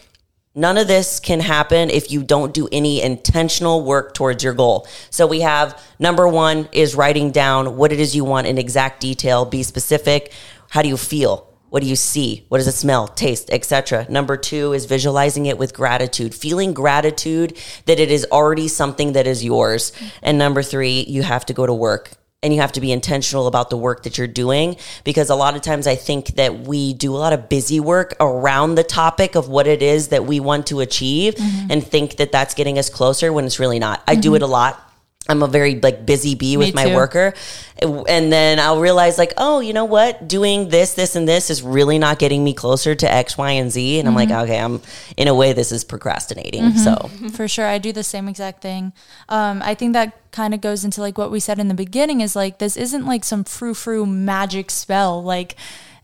[0.54, 4.88] None of this can happen if you don't do any intentional work towards your goal.
[5.08, 9.00] So we have number one is writing down what it is you want in exact
[9.00, 9.44] detail.
[9.44, 10.32] Be specific.
[10.68, 11.46] How do you feel?
[11.68, 12.46] What do you see?
[12.48, 14.06] What does it smell, taste, etc.
[14.08, 19.28] Number two is visualizing it with gratitude, feeling gratitude that it is already something that
[19.28, 19.92] is yours.
[20.20, 22.10] And number three, you have to go to work
[22.42, 25.56] and you have to be intentional about the work that you're doing because a lot
[25.56, 29.34] of times I think that we do a lot of busy work around the topic
[29.34, 31.70] of what it is that we want to achieve mm-hmm.
[31.70, 34.02] and think that that's getting us closer when it's really not.
[34.08, 34.36] I do mm-hmm.
[34.36, 34.89] it a lot.
[35.28, 36.94] I'm a very like busy bee with my too.
[36.94, 37.34] worker.
[37.80, 40.26] And then I'll realize like, oh, you know what?
[40.26, 43.70] Doing this, this, and this is really not getting me closer to X, Y, and
[43.70, 44.00] Z.
[44.00, 44.42] And I'm like, mm-hmm.
[44.44, 44.80] okay, I'm
[45.16, 46.62] in a way this is procrastinating.
[46.62, 46.78] Mm-hmm.
[46.78, 47.28] So mm-hmm.
[47.28, 48.92] for sure i do the same exact thing
[49.28, 52.20] um, i think that kind of goes into like what we said in the beginning
[52.20, 55.56] is like this isn't like some frou-frou magic spell like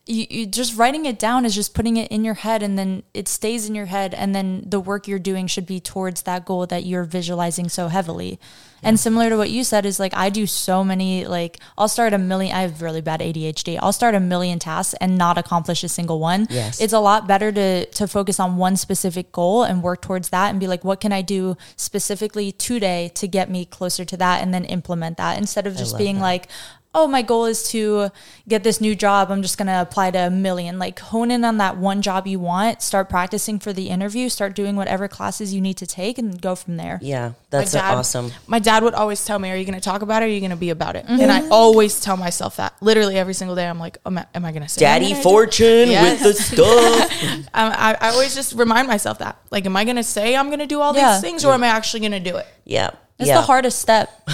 [0.06, 3.02] you, you just writing it down is just putting it in your head and then
[3.12, 6.44] it stays in your head and then the work you're doing should be towards that
[6.44, 8.38] goal that you're visualizing so heavily
[8.82, 12.12] and similar to what you said is like i do so many like i'll start
[12.12, 15.82] a million i have really bad adhd i'll start a million tasks and not accomplish
[15.84, 16.80] a single one Yes.
[16.80, 20.50] it's a lot better to to focus on one specific goal and work towards that
[20.50, 24.42] and be like what can i do specifically today to get me closer to that
[24.42, 26.22] and then implement that instead of just being that.
[26.22, 26.48] like
[26.96, 28.10] oh my goal is to
[28.48, 31.44] get this new job i'm just going to apply to a million like hone in
[31.44, 35.52] on that one job you want start practicing for the interview start doing whatever classes
[35.54, 38.32] you need to take and go from there yeah, that's my dad, awesome.
[38.46, 40.26] My dad would always tell me, "Are you going to talk about it?
[40.26, 41.46] or Are you going to be about it?" And Mm-hmm.
[41.46, 42.74] I always tell myself that.
[42.80, 45.14] Literally every single day, I'm like, "Am I, am I going to say Daddy gonna
[45.14, 46.24] do it?" Fortune Yes.
[46.24, 47.12] with the stuff.
[47.54, 49.38] Um, I, I always just remind myself that.
[49.50, 51.12] Like, am I going to say I'm going to do all Yeah.
[51.14, 52.46] these things, or am I actually going to do it?
[52.64, 52.90] yeah.
[53.18, 53.36] it's yeah.
[53.36, 54.10] the hardest step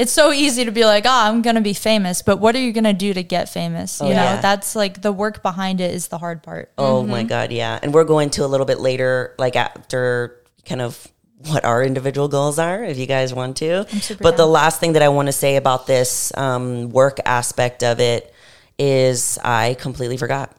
[0.00, 2.60] it's so easy to be like oh i'm going to be famous but what are
[2.60, 4.40] you going to do to get famous you know yeah.
[4.40, 7.78] that's like the work behind it is the hard part Oh my God, yeah.
[7.82, 11.06] And we're going to a little bit later, like after kind of
[11.46, 13.86] what our individual goals are, if you guys want to.
[14.20, 18.00] But the last thing that I want to say about this um, work aspect of
[18.00, 18.34] it
[18.78, 20.54] is I completely forgot.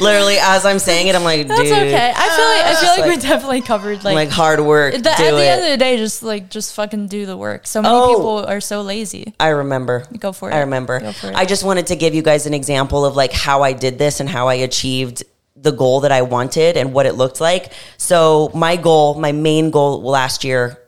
[0.00, 2.90] Literally, as I'm saying it, I'm like, that's dude, okay i feel like i feel
[2.90, 4.92] like, like- we definitely covered like, like hard work.
[4.94, 5.46] the, at the it.
[5.48, 8.14] end of the day just like just fucking do the work so many Oh.
[8.14, 10.04] people are so lazy I remember.
[10.18, 10.54] Go for it.
[10.54, 10.96] I remember.
[10.96, 11.24] It.
[11.24, 14.20] I just wanted to give you guys an example of like how I did this
[14.20, 15.22] and how I achieved
[15.56, 17.72] the goal that I wanted and what it looked like.
[17.96, 20.78] So my goal, my main goal last year,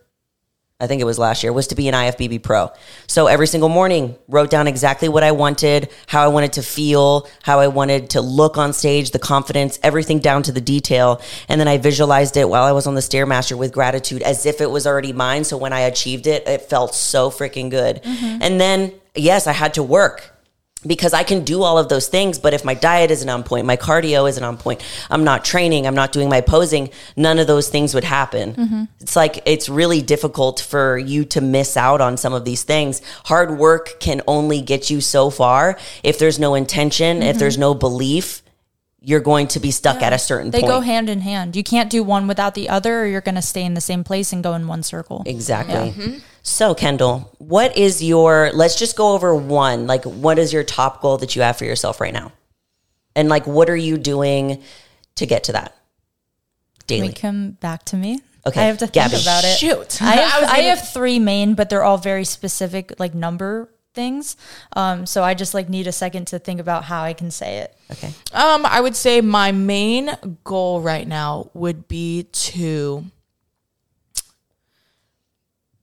[0.81, 2.71] I think it was last year, was to be an IFBB pro.
[3.09, 7.29] So every single morning, wrote down exactly what I wanted, how I wanted to feel,
[7.43, 11.21] how I wanted to look on stage, the confidence, everything down to the detail.
[11.49, 14.61] And then I visualized it while I was on the Stairmaster with gratitude as if
[14.61, 15.43] it was already mine.
[15.43, 18.01] So when I achieved it, it felt so freaking good.
[18.01, 18.39] Mm-hmm.
[18.41, 20.38] And then, yes, I had to work
[20.87, 23.67] because I can do all of those things, but if my diet isn't on point,
[23.67, 27.47] my cardio isn't on point, I'm not training, I'm not doing my posing, none of
[27.47, 28.55] those things would happen.
[28.55, 28.85] Mm-hmm.
[29.01, 33.03] It's like it's really difficult for you to miss out on some of these things.
[33.25, 35.79] Hard work can only get you so far.
[36.05, 37.63] If there's no intention, if there's mm-hmm.
[37.63, 38.43] no belief,
[39.09, 40.71] you're going to be stuck at a certain They point.
[40.71, 41.57] go hand in hand.
[41.57, 44.05] You can't do one without the other, or you're going to stay in the same
[44.05, 45.23] place and go in one circle.
[45.25, 45.75] Exactly.
[45.93, 46.19] Mm-hmm.
[46.43, 49.87] So, Kendall, what is your, let's just go over one.
[49.87, 52.33] Like, what is your top goal that you have for yourself right now?
[53.17, 54.63] And, like, what are you doing
[55.15, 55.75] to get to that
[56.87, 57.09] daily?
[57.09, 58.21] We come back to me.
[58.47, 59.23] Okay, I have to think Gabby.
[59.23, 59.57] about it.
[59.57, 60.03] Shoot.
[60.03, 63.71] I have, I I gonna- have three main, but they're all very specific, like number
[63.95, 64.37] things.
[64.75, 67.59] Um, so I just like need a second to think about how I can say
[67.59, 67.77] it.
[67.91, 68.13] Okay.
[68.33, 70.11] Um, I would say my main
[70.45, 73.05] goal right now would be to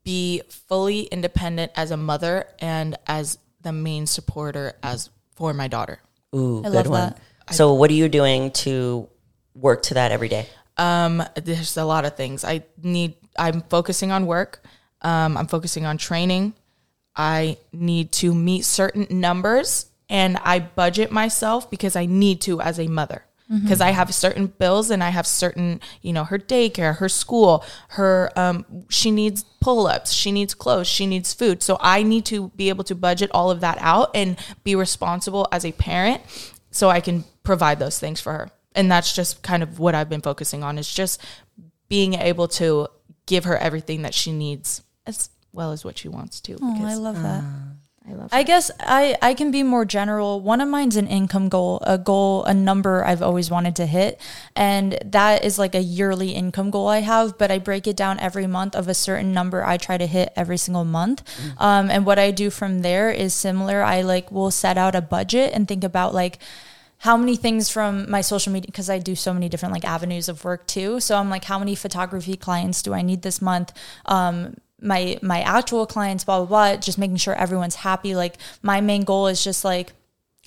[0.04, 6.00] be fully independent as a mother and as the main supporter as for my daughter.
[6.36, 7.00] Ooh, I good love one.
[7.48, 7.54] that.
[7.54, 9.10] So, what are you doing to
[9.56, 10.48] work to that every day?
[10.78, 13.16] Um, there's a lot of things I need.
[13.38, 14.64] I'm focusing on work.
[15.02, 16.54] Um, I'm focusing on training.
[17.16, 22.80] I need to meet certain numbers and I budget myself because I need to as
[22.80, 23.24] a mother.
[23.62, 27.64] Because I have certain bills and I have certain, you know, her daycare, her school,
[27.90, 31.62] her, um, she needs pull ups, she needs clothes, she needs food.
[31.62, 35.48] So I need to be able to budget all of that out and be responsible
[35.52, 36.24] as a parent
[36.72, 38.50] so I can provide those things for her.
[38.74, 41.22] And that's just kind of what I've been focusing on is just
[41.88, 42.88] being able to
[43.28, 46.58] give her everything that she needs as well as what she wants to.
[46.62, 47.44] Oh, I love that.
[48.08, 48.36] I love that.
[48.36, 50.40] I guess I, I can be more general.
[50.42, 54.22] One of mine's an income goal, a goal, a number I've always wanted to hit.
[54.56, 58.20] And that is like a yearly income goal I have, but I break it down
[58.20, 61.24] every month of a certain number I try to hit every single month.
[61.58, 63.82] Um, and what I do from there is similar.
[63.82, 66.40] I like will set out a budget and think about like,
[67.00, 70.30] how many things from my social media because I do so many different like avenues
[70.30, 71.00] of work too.
[71.00, 73.74] So I'm like, how many photography clients do I need this month?
[74.06, 76.76] Um, my my actual clients, blah blah blah.
[76.78, 78.16] Just making sure everyone's happy.
[78.16, 79.94] Like my main goal is just like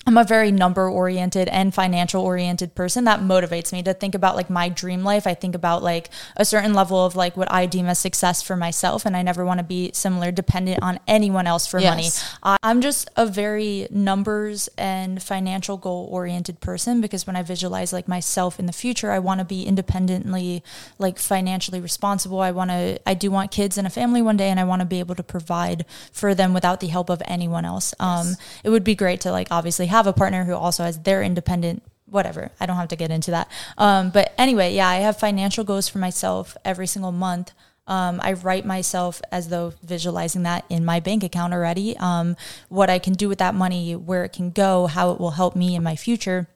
[0.07, 4.35] I'm a very number oriented and financial oriented person that motivates me to think about
[4.35, 5.27] like my dream life.
[5.27, 8.55] I think about like a certain level of like what I deem as success for
[8.55, 9.05] myself.
[9.05, 12.23] And I never want to be similar, dependent on anyone else for Yes.
[12.43, 12.57] money.
[12.63, 18.07] I'm just a very numbers and financial goal oriented person because when I visualize like
[18.07, 20.63] myself in the future, I want to be independently
[20.97, 22.39] like financially responsible.
[22.39, 24.79] I want to, I do want kids and a family one day and I want
[24.79, 27.93] to be able to provide for them without the help of anyone else.
[27.99, 31.21] Um, it would be great to like obviously have a partner who also has their
[31.21, 32.51] independent whatever.
[32.59, 33.49] I don't have to get into that.
[33.77, 37.51] Um, but anyway, yeah, I have financial goals for myself every single month.
[37.87, 41.97] Um, I write myself as though visualizing that in my bank account already.
[41.97, 42.35] Um,
[42.69, 45.55] what I can do with that money, where it can go, how it will help
[45.55, 46.47] me in my future.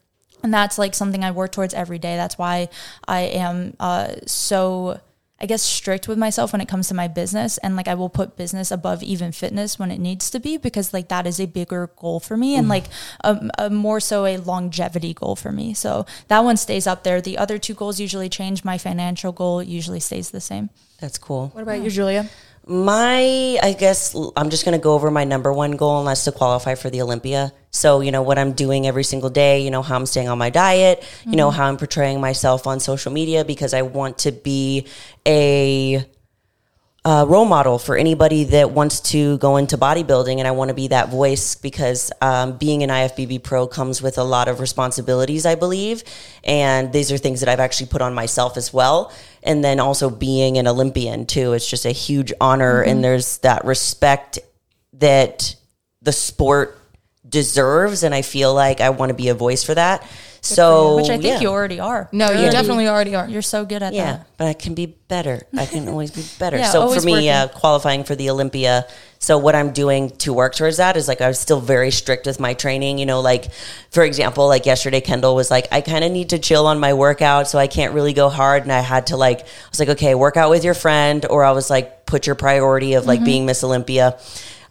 [0.44, 2.18] And that's like something I work towards every day.
[2.18, 2.70] That's why
[3.08, 5.00] I am uh, so,
[5.44, 7.58] I guess, strict with myself when it comes to my business.
[7.58, 10.94] And like, I will put business above even fitness when it needs to be because
[10.94, 12.70] like that is a bigger goal for me and mm-hmm.
[12.70, 12.86] like
[13.26, 15.74] a, a more so a longevity goal for me.
[15.74, 17.20] So that one stays up there.
[17.20, 18.64] The other two goals usually change.
[18.64, 20.70] My financial goal usually stays the same.
[21.02, 21.50] That's cool.
[21.50, 22.30] What about you, Julia?
[22.66, 26.24] My, I guess I'm just going to go over my number one goal, and that's
[26.24, 27.52] to qualify for the Olympia.
[27.72, 30.38] So, you know, what I'm doing every single day, you know, how I'm staying on
[30.38, 34.32] my diet, you know, how I'm portraying myself on social media because I want to
[34.32, 34.88] be
[35.28, 36.06] a
[37.06, 40.74] uh, role model for anybody that wants to go into bodybuilding, and I want to
[40.74, 45.46] be that voice because um, being an IFBB pro comes with a lot of responsibilities,
[45.46, 46.04] I believe,
[46.46, 49.12] and these are things that I've actually put on myself as well.
[49.44, 53.02] And then also being an Olympian too, it's just a huge honor, and mm-hmm.
[53.02, 54.40] there's that respect
[54.94, 55.56] that
[56.02, 56.80] the sport
[57.28, 60.08] deserves, and I feel like I want to be a voice for that.
[60.46, 61.40] So, Which I think yeah.
[61.40, 62.10] you already are.
[62.12, 63.30] No, You're definitely already are.
[63.30, 64.28] You're so good at Yeah, that.
[64.36, 65.44] but I can be better.
[65.58, 66.58] I can always be better.
[66.58, 68.86] Yeah, so for me, uh, qualifying for the Olympia.
[69.20, 72.26] So what I'm doing to work towards that is like I was still very strict
[72.26, 72.98] with my training.
[72.98, 73.54] You know, like
[73.90, 76.94] for example, like yesterday, Kendall was like, I kind of need to chill on my
[76.94, 79.90] workout, so I can't really go hard, and I had to like, I was like,
[79.90, 83.20] okay, work out with your friend, or I was like, put your priority of like
[83.20, 83.26] Mm-hmm.
[83.26, 84.20] being Miss Olympia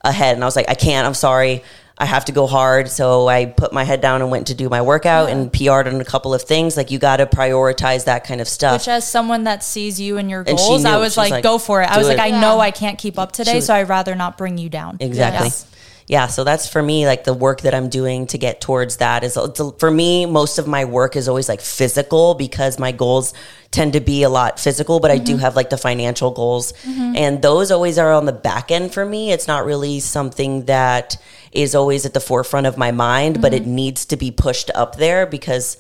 [0.04, 1.06] ahead, and I was like, I can't.
[1.06, 1.62] I'm sorry.
[1.98, 2.88] I have to go hard.
[2.88, 6.00] So I put my head down and went to do my workout and PR'd on
[6.00, 6.76] a couple of things.
[6.76, 8.80] Like you got to prioritize that kind of stuff.
[8.80, 10.98] Which, as someone that sees you and your And goals, I knew.
[10.98, 11.90] was was like, like, go for it.
[11.90, 13.88] I "Do was like, it." I know I can't keep up today, was- so I'd
[13.88, 14.96] rather not bring you down.
[15.00, 15.46] Exactly.
[15.46, 15.66] Yes.
[16.08, 19.22] Yeah, so that's for me like the work that I'm doing to get towards that
[19.24, 19.38] is
[19.78, 23.32] for me most of my work is always like physical because my goals
[23.70, 25.40] tend to be a lot physical, but I do mm-hmm.
[25.40, 27.16] have like the financial goals mm-hmm.
[27.16, 29.32] and those always are on the back end for me.
[29.32, 31.16] It's not really something that
[31.52, 33.74] is always at the forefront of my mind, but it mm-hmm.
[33.74, 35.76] needs to be pushed up there because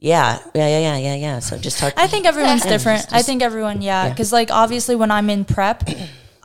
[0.00, 1.38] yeah, yeah, yeah, yeah, yeah, yeah.
[1.38, 3.02] So just talk I think everyone's Yeah, different.
[3.02, 5.88] just- I think everyone, yeah, because like obviously when I'm in prep,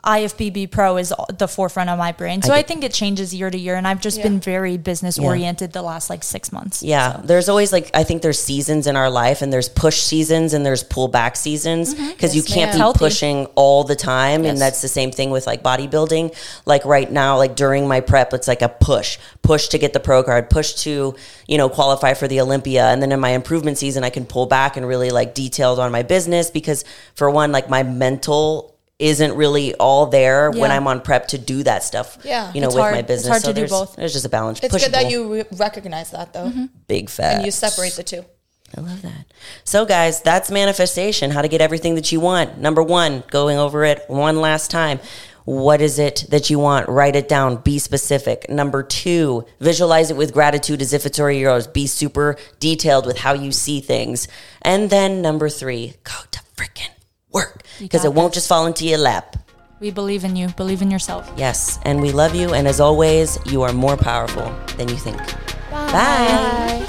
[0.04, 2.42] IFBB Pro is the forefront of my brain.
[2.42, 5.72] So I, think it changes year to year, and I've just been very business oriented
[5.72, 6.82] the last like six months.
[6.82, 7.22] Yeah, So.
[7.26, 10.64] there's always like I think there's seasons in our life, and there's push seasons and
[10.64, 12.08] there's pull back seasons mm-hmm.
[12.10, 12.76] because you Yes, can't ma'am.
[12.76, 12.98] be Healthy.
[12.98, 14.52] pushing all the time, Yes.
[14.52, 16.34] and that's the same thing with like bodybuilding.
[16.66, 20.00] Like right now, like during my prep, it's like a push, push to get the
[20.00, 21.14] pro card, push to
[21.46, 24.46] you know qualify for the Olympia, and then in my improvement season, I can pull
[24.46, 26.84] back and really like detailed on my business because
[27.14, 28.76] for one, like my mental.
[29.00, 32.18] Isn't really all there when I'm on prep to do that stuff.
[32.22, 32.52] Yeah.
[32.52, 32.94] you know, with hard.
[32.94, 33.96] my It's hard so to do both.
[33.96, 34.60] There's just a balance.
[34.62, 36.66] It's Push good that you re- recognize that though, mm-hmm.
[36.86, 38.24] big fat and you separate the two.
[38.76, 39.26] I love that.
[39.64, 41.30] So, guys, that's manifestation.
[41.30, 42.58] How to get everything that you want.
[42.58, 45.00] Number one, going over it one last time.
[45.44, 46.88] What is it that you want?
[46.88, 47.56] Write it down.
[47.56, 48.48] Be specific.
[48.48, 51.66] Number two, visualize it with gratitude as if it's already yours.
[51.66, 54.28] Be super detailed with how you see things.
[54.62, 56.90] And then number three, go to freaking
[57.32, 58.42] work because it won't this.
[58.42, 59.36] just fall into your lap.
[59.80, 60.48] We believe in you.
[60.48, 61.30] Believe in yourself.
[61.36, 62.52] Yes, and we love you.
[62.52, 65.16] And as always, you are more powerful than you think.
[65.70, 66.84] Bye.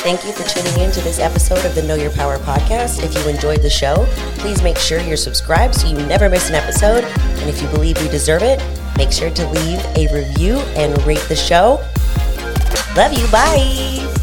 [0.00, 3.02] Thank you for tuning in to this episode of the Know Your Power podcast.
[3.02, 6.54] If you enjoyed the show, please make sure you're subscribed so you never miss an
[6.54, 7.04] episode.
[7.04, 8.62] And if you believe we deserve it,
[8.96, 11.80] make sure to leave a review and rate the show.
[12.96, 13.26] Love you.
[13.30, 14.17] Bye.